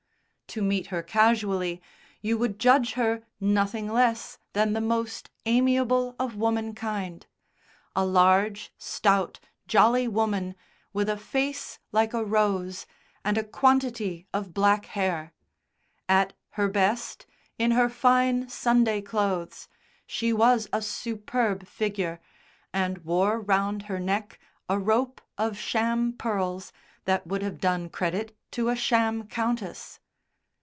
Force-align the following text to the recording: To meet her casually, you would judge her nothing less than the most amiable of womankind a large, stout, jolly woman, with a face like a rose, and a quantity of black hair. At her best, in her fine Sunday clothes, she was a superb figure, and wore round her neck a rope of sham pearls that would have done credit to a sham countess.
To 0.53 0.61
meet 0.61 0.87
her 0.87 1.01
casually, 1.01 1.81
you 2.21 2.37
would 2.37 2.59
judge 2.59 2.95
her 2.95 3.23
nothing 3.39 3.87
less 3.89 4.37
than 4.51 4.73
the 4.73 4.81
most 4.81 5.29
amiable 5.45 6.13
of 6.19 6.35
womankind 6.35 7.25
a 7.95 8.03
large, 8.03 8.73
stout, 8.77 9.39
jolly 9.69 10.09
woman, 10.09 10.55
with 10.91 11.07
a 11.07 11.15
face 11.15 11.79
like 11.93 12.13
a 12.13 12.25
rose, 12.25 12.85
and 13.23 13.37
a 13.37 13.45
quantity 13.45 14.27
of 14.33 14.53
black 14.53 14.87
hair. 14.87 15.31
At 16.09 16.33
her 16.49 16.67
best, 16.67 17.25
in 17.57 17.71
her 17.71 17.87
fine 17.87 18.49
Sunday 18.49 18.99
clothes, 19.01 19.69
she 20.05 20.33
was 20.33 20.67
a 20.73 20.81
superb 20.81 21.65
figure, 21.65 22.19
and 22.73 22.97
wore 23.05 23.39
round 23.39 23.83
her 23.83 24.01
neck 24.01 24.37
a 24.67 24.77
rope 24.77 25.21
of 25.37 25.57
sham 25.57 26.11
pearls 26.11 26.73
that 27.05 27.25
would 27.25 27.41
have 27.41 27.61
done 27.61 27.87
credit 27.87 28.35
to 28.51 28.67
a 28.67 28.75
sham 28.75 29.29
countess. 29.29 29.99